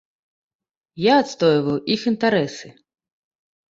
[1.01, 2.67] Я адстойваю іх інтарэсы.